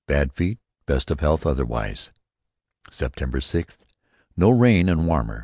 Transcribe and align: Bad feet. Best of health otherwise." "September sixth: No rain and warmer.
Bad 0.07 0.33
feet. 0.33 0.57
Best 0.87 1.11
of 1.11 1.19
health 1.19 1.45
otherwise." 1.45 2.09
"September 2.89 3.39
sixth: 3.39 3.85
No 4.35 4.49
rain 4.49 4.89
and 4.89 5.05
warmer. 5.05 5.39